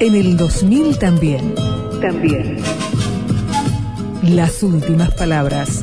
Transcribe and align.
En 0.00 0.14
el 0.14 0.34
2000 0.38 0.98
también. 0.98 1.54
También. 2.00 2.56
Las 4.22 4.62
últimas 4.62 5.10
palabras. 5.10 5.82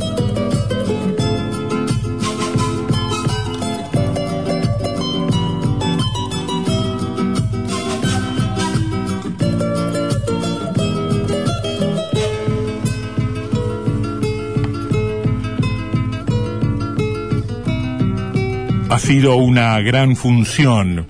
Ha 18.89 18.97
sido 18.97 19.35
una 19.35 19.79
gran 19.81 20.15
función 20.15 21.05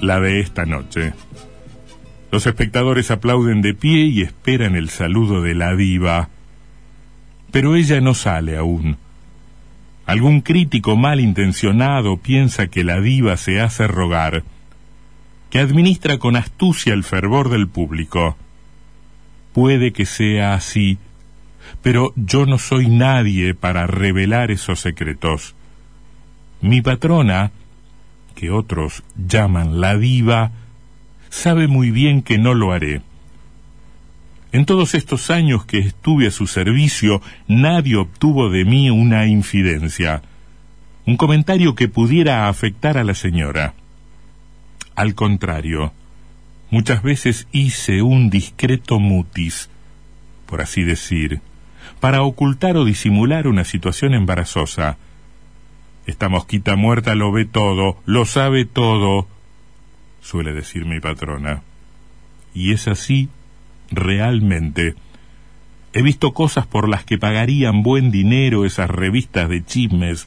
la 0.00 0.18
de 0.18 0.40
esta 0.40 0.66
noche. 0.66 1.12
Los 2.34 2.48
espectadores 2.48 3.12
aplauden 3.12 3.62
de 3.62 3.74
pie 3.74 4.06
y 4.06 4.22
esperan 4.22 4.74
el 4.74 4.88
saludo 4.90 5.40
de 5.40 5.54
la 5.54 5.76
diva. 5.76 6.30
Pero 7.52 7.76
ella 7.76 8.00
no 8.00 8.12
sale 8.12 8.56
aún. 8.56 8.96
Algún 10.04 10.40
crítico 10.40 10.96
malintencionado 10.96 12.16
piensa 12.16 12.66
que 12.66 12.82
la 12.82 13.00
diva 13.00 13.36
se 13.36 13.60
hace 13.60 13.86
rogar, 13.86 14.42
que 15.48 15.60
administra 15.60 16.18
con 16.18 16.34
astucia 16.34 16.92
el 16.92 17.04
fervor 17.04 17.50
del 17.50 17.68
público. 17.68 18.36
Puede 19.52 19.92
que 19.92 20.04
sea 20.04 20.54
así, 20.54 20.98
pero 21.82 22.12
yo 22.16 22.46
no 22.46 22.58
soy 22.58 22.88
nadie 22.88 23.54
para 23.54 23.86
revelar 23.86 24.50
esos 24.50 24.80
secretos. 24.80 25.54
Mi 26.60 26.82
patrona, 26.82 27.52
que 28.34 28.50
otros 28.50 29.04
llaman 29.16 29.80
la 29.80 29.96
diva, 29.96 30.50
sabe 31.34 31.66
muy 31.66 31.90
bien 31.90 32.22
que 32.22 32.38
no 32.38 32.54
lo 32.54 32.72
haré. 32.72 33.02
En 34.52 34.66
todos 34.66 34.94
estos 34.94 35.30
años 35.30 35.66
que 35.66 35.78
estuve 35.78 36.28
a 36.28 36.30
su 36.30 36.46
servicio, 36.46 37.20
nadie 37.48 37.96
obtuvo 37.96 38.50
de 38.50 38.64
mí 38.64 38.88
una 38.88 39.26
infidencia, 39.26 40.22
un 41.06 41.16
comentario 41.16 41.74
que 41.74 41.88
pudiera 41.88 42.48
afectar 42.48 42.96
a 42.98 43.04
la 43.04 43.14
señora. 43.14 43.74
Al 44.94 45.16
contrario, 45.16 45.92
muchas 46.70 47.02
veces 47.02 47.48
hice 47.50 48.00
un 48.00 48.30
discreto 48.30 49.00
mutis, 49.00 49.68
por 50.46 50.62
así 50.62 50.84
decir, 50.84 51.40
para 51.98 52.22
ocultar 52.22 52.76
o 52.76 52.84
disimular 52.84 53.48
una 53.48 53.64
situación 53.64 54.14
embarazosa, 54.14 54.98
esta 56.06 56.28
mosquita 56.28 56.76
muerta 56.76 57.16
lo 57.16 57.32
ve 57.32 57.44
todo, 57.44 57.98
lo 58.06 58.24
sabe 58.24 58.66
todo, 58.66 59.26
suele 60.24 60.54
decir 60.54 60.86
mi 60.86 61.00
patrona. 61.00 61.62
Y 62.54 62.72
es 62.72 62.88
así 62.88 63.28
realmente. 63.90 64.94
He 65.92 66.02
visto 66.02 66.32
cosas 66.32 66.66
por 66.66 66.88
las 66.88 67.04
que 67.04 67.18
pagarían 67.18 67.82
buen 67.82 68.10
dinero 68.10 68.64
esas 68.64 68.90
revistas 68.90 69.48
de 69.48 69.64
chismes, 69.64 70.26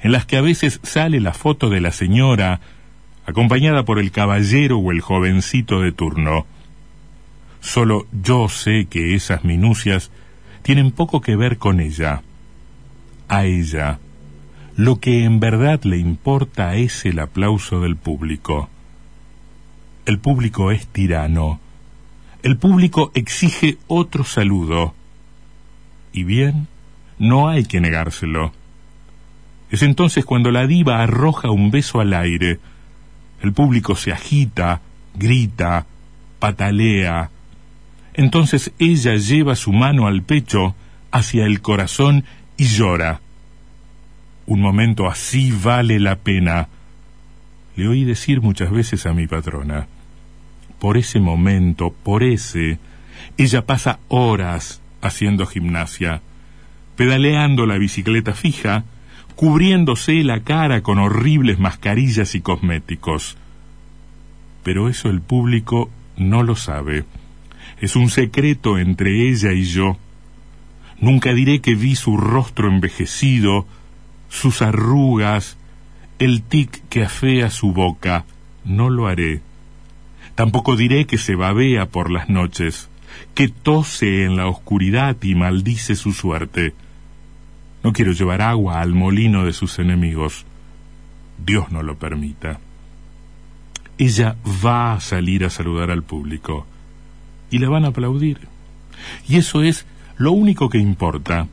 en 0.00 0.12
las 0.12 0.24
que 0.26 0.36
a 0.36 0.40
veces 0.40 0.80
sale 0.84 1.20
la 1.20 1.34
foto 1.34 1.68
de 1.68 1.80
la 1.80 1.90
señora, 1.90 2.60
acompañada 3.26 3.84
por 3.84 3.98
el 3.98 4.12
caballero 4.12 4.78
o 4.78 4.92
el 4.92 5.00
jovencito 5.00 5.80
de 5.80 5.92
turno. 5.92 6.46
Solo 7.60 8.06
yo 8.12 8.48
sé 8.48 8.86
que 8.86 9.14
esas 9.14 9.44
minucias 9.44 10.10
tienen 10.62 10.92
poco 10.92 11.20
que 11.20 11.36
ver 11.36 11.58
con 11.58 11.80
ella. 11.80 12.22
A 13.28 13.44
ella 13.44 13.98
lo 14.76 15.00
que 15.00 15.24
en 15.24 15.40
verdad 15.40 15.82
le 15.82 15.98
importa 15.98 16.76
es 16.76 17.04
el 17.04 17.18
aplauso 17.18 17.80
del 17.80 17.96
público. 17.96 18.70
El 20.04 20.18
público 20.18 20.72
es 20.72 20.86
tirano. 20.88 21.60
El 22.42 22.56
público 22.56 23.12
exige 23.14 23.78
otro 23.86 24.24
saludo. 24.24 24.94
Y 26.12 26.24
bien, 26.24 26.66
no 27.18 27.48
hay 27.48 27.64
que 27.64 27.80
negárselo. 27.80 28.52
Es 29.70 29.82
entonces 29.82 30.24
cuando 30.24 30.50
la 30.50 30.66
diva 30.66 31.02
arroja 31.02 31.50
un 31.50 31.70
beso 31.70 32.00
al 32.00 32.14
aire. 32.14 32.58
El 33.42 33.52
público 33.52 33.94
se 33.94 34.12
agita, 34.12 34.80
grita, 35.14 35.86
patalea. 36.40 37.30
Entonces 38.14 38.72
ella 38.80 39.14
lleva 39.14 39.54
su 39.54 39.72
mano 39.72 40.08
al 40.08 40.22
pecho, 40.22 40.74
hacia 41.12 41.46
el 41.46 41.62
corazón 41.62 42.24
y 42.56 42.64
llora. 42.64 43.20
Un 44.46 44.60
momento 44.60 45.06
así 45.06 45.52
vale 45.52 46.00
la 46.00 46.16
pena. 46.16 46.68
Le 47.76 47.88
oí 47.88 48.04
decir 48.04 48.40
muchas 48.40 48.70
veces 48.70 49.06
a 49.06 49.14
mi 49.14 49.26
patrona. 49.26 49.86
Por 50.78 50.96
ese 50.98 51.20
momento, 51.20 51.94
por 52.02 52.22
ese, 52.22 52.78
ella 53.38 53.64
pasa 53.64 53.98
horas 54.08 54.80
haciendo 55.00 55.46
gimnasia, 55.46 56.20
pedaleando 56.96 57.66
la 57.66 57.78
bicicleta 57.78 58.34
fija, 58.34 58.84
cubriéndose 59.36 60.22
la 60.22 60.40
cara 60.40 60.82
con 60.82 60.98
horribles 60.98 61.58
mascarillas 61.58 62.34
y 62.34 62.40
cosméticos. 62.40 63.36
Pero 64.62 64.88
eso 64.88 65.08
el 65.08 65.20
público 65.20 65.90
no 66.16 66.42
lo 66.42 66.56
sabe. 66.56 67.04
Es 67.80 67.96
un 67.96 68.10
secreto 68.10 68.78
entre 68.78 69.28
ella 69.28 69.52
y 69.52 69.64
yo. 69.64 69.96
Nunca 71.00 71.32
diré 71.32 71.60
que 71.60 71.74
vi 71.74 71.96
su 71.96 72.16
rostro 72.16 72.68
envejecido, 72.68 73.66
sus 74.28 74.62
arrugas, 74.62 75.56
el 76.22 76.44
tic 76.44 76.88
que 76.88 77.02
afea 77.02 77.50
su 77.50 77.72
boca, 77.72 78.24
no 78.64 78.90
lo 78.90 79.08
haré. 79.08 79.40
Tampoco 80.36 80.76
diré 80.76 81.04
que 81.04 81.18
se 81.18 81.34
babea 81.34 81.86
por 81.86 82.12
las 82.12 82.28
noches, 82.28 82.88
que 83.34 83.48
tose 83.48 84.24
en 84.24 84.36
la 84.36 84.46
oscuridad 84.46 85.16
y 85.20 85.34
maldice 85.34 85.96
su 85.96 86.12
suerte. 86.12 86.74
No 87.82 87.92
quiero 87.92 88.12
llevar 88.12 88.40
agua 88.40 88.80
al 88.80 88.94
molino 88.94 89.44
de 89.44 89.52
sus 89.52 89.80
enemigos. 89.80 90.46
Dios 91.44 91.72
no 91.72 91.82
lo 91.82 91.96
permita. 91.98 92.60
Ella 93.98 94.36
va 94.64 94.92
a 94.92 95.00
salir 95.00 95.44
a 95.44 95.50
saludar 95.50 95.90
al 95.90 96.04
público 96.04 96.68
y 97.50 97.58
la 97.58 97.68
van 97.68 97.84
a 97.84 97.88
aplaudir. 97.88 98.38
Y 99.28 99.38
eso 99.38 99.64
es 99.64 99.86
lo 100.18 100.30
único 100.30 100.70
que 100.70 100.78
importa. 100.78 101.48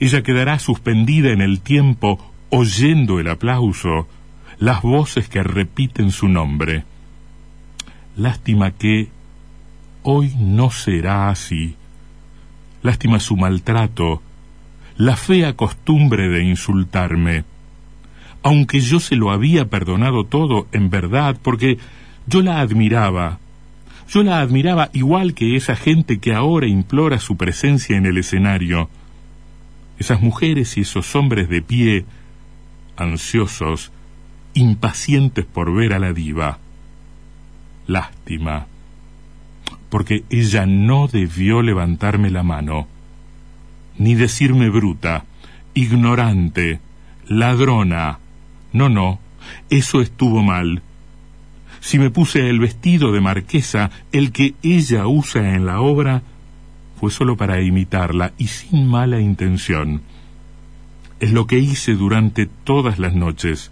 Ella 0.00 0.22
quedará 0.22 0.58
suspendida 0.58 1.32
en 1.32 1.42
el 1.42 1.60
tiempo 1.60 2.33
oyendo 2.56 3.18
el 3.18 3.28
aplauso, 3.28 4.06
las 4.58 4.82
voces 4.82 5.28
que 5.28 5.42
repiten 5.42 6.12
su 6.12 6.28
nombre. 6.28 6.84
Lástima 8.16 8.70
que 8.70 9.08
hoy 10.04 10.32
no 10.38 10.70
será 10.70 11.30
así. 11.30 11.74
Lástima 12.82 13.18
su 13.18 13.36
maltrato, 13.36 14.22
la 14.96 15.16
fea 15.16 15.56
costumbre 15.56 16.28
de 16.28 16.44
insultarme. 16.44 17.44
Aunque 18.44 18.78
yo 18.78 19.00
se 19.00 19.16
lo 19.16 19.32
había 19.32 19.68
perdonado 19.68 20.24
todo, 20.24 20.68
en 20.70 20.90
verdad, 20.90 21.36
porque 21.42 21.78
yo 22.28 22.40
la 22.40 22.60
admiraba. 22.60 23.40
Yo 24.08 24.22
la 24.22 24.40
admiraba 24.40 24.90
igual 24.92 25.34
que 25.34 25.56
esa 25.56 25.74
gente 25.74 26.18
que 26.20 26.34
ahora 26.34 26.68
implora 26.68 27.18
su 27.18 27.36
presencia 27.36 27.96
en 27.96 28.06
el 28.06 28.18
escenario 28.18 28.90
esas 29.98 30.20
mujeres 30.20 30.76
y 30.76 30.82
esos 30.82 31.14
hombres 31.14 31.48
de 31.48 31.62
pie, 31.62 32.04
ansiosos, 32.96 33.92
impacientes 34.54 35.44
por 35.44 35.72
ver 35.74 35.92
a 35.92 35.98
la 35.98 36.12
diva. 36.12 36.58
Lástima, 37.86 38.66
porque 39.90 40.24
ella 40.30 40.66
no 40.66 41.06
debió 41.06 41.62
levantarme 41.62 42.30
la 42.30 42.42
mano, 42.42 42.88
ni 43.98 44.14
decirme 44.14 44.70
bruta, 44.70 45.24
ignorante, 45.74 46.80
ladrona. 47.26 48.18
No, 48.72 48.88
no, 48.88 49.18
eso 49.70 50.00
estuvo 50.00 50.42
mal. 50.42 50.82
Si 51.80 51.98
me 51.98 52.10
puse 52.10 52.48
el 52.48 52.60
vestido 52.60 53.12
de 53.12 53.20
marquesa, 53.20 53.90
el 54.10 54.32
que 54.32 54.54
ella 54.62 55.06
usa 55.06 55.54
en 55.54 55.66
la 55.66 55.80
obra, 55.80 56.22
fue 56.98 57.10
solo 57.10 57.36
para 57.36 57.60
imitarla 57.60 58.32
y 58.38 58.46
sin 58.46 58.86
mala 58.86 59.20
intención. 59.20 60.00
Es 61.24 61.32
lo 61.32 61.46
que 61.46 61.58
hice 61.58 61.94
durante 61.94 62.44
todas 62.44 62.98
las 62.98 63.14
noches, 63.14 63.70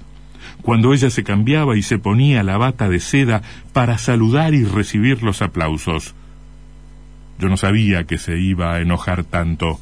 cuando 0.63 0.95
ella 0.95 1.11
se 1.11 1.23
cambiaba 1.23 1.77
y 1.77 1.83
se 1.83 1.99
ponía 1.99 2.43
la 2.43 2.57
bata 2.57 2.89
de 2.89 2.99
seda 2.99 3.43
para 3.75 3.99
saludar 3.99 4.55
y 4.55 4.65
recibir 4.65 5.23
los 5.23 5.43
aplausos. 5.43 6.15
Yo 7.39 7.51
no 7.51 7.59
sabía 7.59 8.05
que 8.05 8.17
se 8.17 8.39
iba 8.39 8.73
a 8.73 8.81
enojar 8.81 9.25
tanto. 9.25 9.79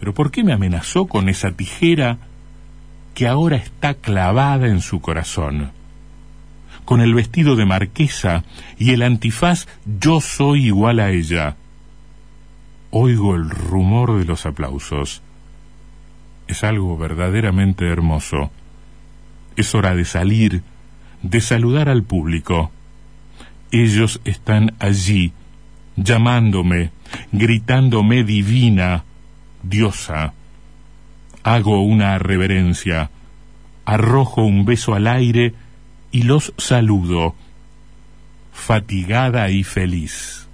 Pero 0.00 0.14
¿por 0.14 0.30
qué 0.30 0.42
me 0.42 0.54
amenazó 0.54 1.08
con 1.08 1.28
esa 1.28 1.50
tijera 1.50 2.16
que 3.12 3.28
ahora 3.28 3.56
está 3.56 3.92
clavada 3.92 4.68
en 4.68 4.80
su 4.80 5.02
corazón? 5.02 5.72
Con 6.86 7.02
el 7.02 7.12
vestido 7.12 7.54
de 7.54 7.66
marquesa 7.66 8.44
y 8.78 8.92
el 8.92 9.02
antifaz 9.02 9.66
Yo 10.00 10.22
soy 10.22 10.68
igual 10.68 11.00
a 11.00 11.10
ella. 11.10 11.56
Oigo 12.90 13.34
el 13.34 13.50
rumor 13.50 14.18
de 14.18 14.24
los 14.24 14.46
aplausos. 14.46 15.20
Es 16.46 16.64
algo 16.64 16.96
verdaderamente 16.96 17.88
hermoso. 17.88 18.50
Es 19.56 19.74
hora 19.74 19.94
de 19.94 20.04
salir, 20.04 20.62
de 21.22 21.40
saludar 21.40 21.88
al 21.88 22.02
público. 22.02 22.70
Ellos 23.70 24.20
están 24.24 24.74
allí, 24.78 25.32
llamándome, 25.96 26.90
gritándome 27.32 28.24
divina, 28.24 29.04
diosa. 29.62 30.34
Hago 31.42 31.82
una 31.82 32.18
reverencia, 32.18 33.10
arrojo 33.84 34.42
un 34.42 34.64
beso 34.64 34.94
al 34.94 35.06
aire 35.06 35.54
y 36.10 36.22
los 36.22 36.54
saludo, 36.56 37.34
fatigada 38.52 39.50
y 39.50 39.64
feliz. 39.64 40.48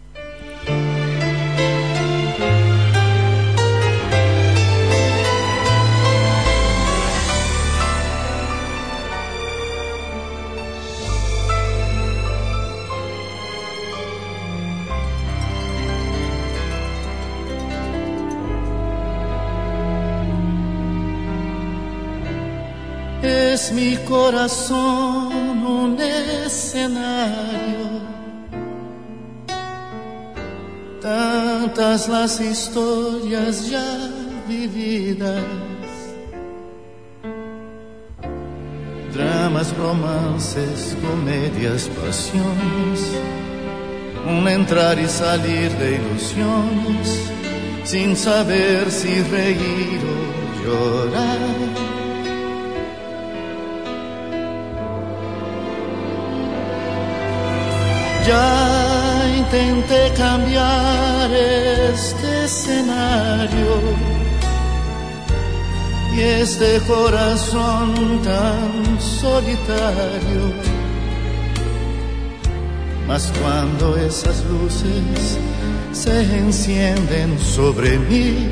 Mi 23.73 23.97
corazón 23.99 25.65
un 25.65 25.97
escenario. 26.01 28.01
Tantas 31.01 32.09
las 32.09 32.41
historias 32.41 33.71
ya 33.71 34.11
vividas. 34.49 35.45
Dramas, 39.15 39.77
romances, 39.77 40.97
comedias, 41.01 41.89
pasiones. 42.01 43.13
Un 44.27 44.49
entrar 44.49 44.99
y 44.99 45.07
salir 45.07 45.71
de 45.79 45.97
ilusiones 45.97 47.31
sin 47.85 48.17
saber 48.17 48.91
si 48.91 49.23
reír 49.23 50.01
o 50.05 50.65
llorar 50.65 51.90
Ya 58.31 59.27
intenté 59.39 60.13
cambiar 60.17 61.33
este 61.33 62.45
escenario 62.45 63.75
y 66.15 66.21
este 66.21 66.81
corazón 66.87 68.21
tan 68.23 69.01
solitario. 69.01 70.43
Mas 73.09 73.33
cuando 73.43 73.97
esas 73.97 74.45
luces 74.45 75.39
se 75.91 76.23
encienden 76.39 77.37
sobre 77.37 77.99
mí, 77.99 78.49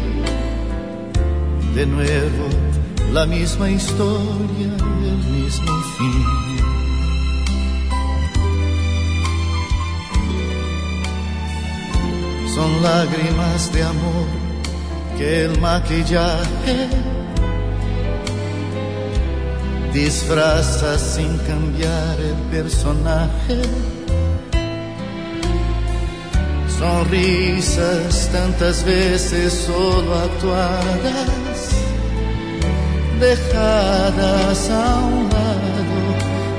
de 1.77 1.87
nuevo 1.87 2.47
la 3.13 3.27
misma 3.27 3.71
historia, 3.71 4.73
el 5.05 5.19
mismo 5.37 5.73
fin. 5.97 6.48
Son 12.59 12.83
lágrimas 12.83 13.73
de 13.73 13.85
amor 13.85 14.27
que 15.17 15.45
el 15.45 15.61
maquillaje 15.61 16.77
disfraza 19.93 20.99
sin 20.99 21.39
cambiar 21.51 22.17
el 22.31 22.39
personaje. 22.57 23.59
Sonrisas 26.79 28.29
tantas 28.33 28.85
veces 28.85 29.53
solo 29.69 30.13
actuadas, 30.29 31.59
dejadas 33.21 34.71
a 34.71 34.97
un 35.17 35.29
lado 35.37 35.99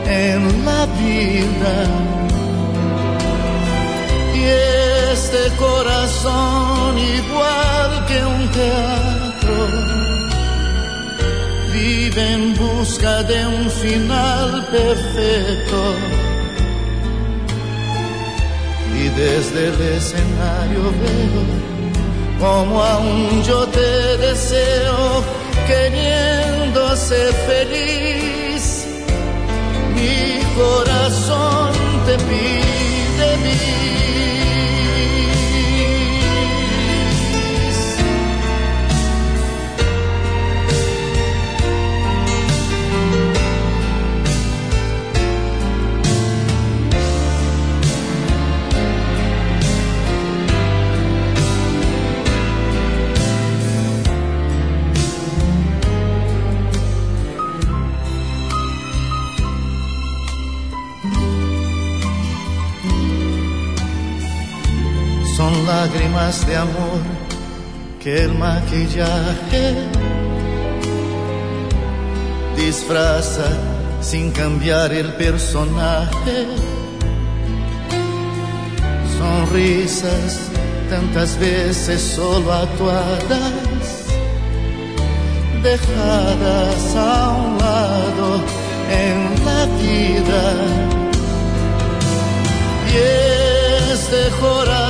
en 0.07 0.66
la 0.66 0.86
vida 1.01 2.29
corazón 5.60 6.98
igual 6.98 8.06
que 8.08 8.26
un 8.26 8.48
teatro. 8.60 9.58
Vive 11.74 12.34
en 12.34 12.56
busca 12.56 13.24
de 13.24 13.46
un 13.46 13.70
final 13.70 14.66
perfecto. 14.72 15.80
Y 19.00 19.04
desde 19.22 19.68
el 19.68 19.82
escenario 19.98 20.84
veo 21.02 21.70
como 22.40 22.82
aún 22.82 23.44
yo 23.44 23.68
te 23.68 24.18
deseo 24.18 25.24
queriendo 25.68 26.96
ser 26.96 27.34
feliz. 27.50 28.86
Mi 29.96 30.40
corazón 30.56 31.72
te 32.06 32.16
pide 32.30 33.38
mí 33.44 34.09
más 66.20 66.46
de 66.48 66.56
amor 66.58 67.02
que 68.02 68.24
el 68.26 68.34
maquillaje. 68.34 69.66
Disfraza 72.58 73.50
sin 74.02 74.26
cambiar 74.32 74.92
el 75.02 75.10
personaje. 75.24 76.38
Sonrisas 79.18 80.32
tantas 80.94 81.30
veces 81.40 82.00
solo 82.18 82.52
actuadas, 82.66 83.86
dejadas 85.70 86.82
a 86.96 87.14
un 87.44 87.52
lado 87.66 88.30
en 89.06 89.18
la 89.48 89.62
vida. 89.82 90.44
Y 92.94 92.98
es 93.92 94.02
de 94.14 94.24
llorar 94.40 94.88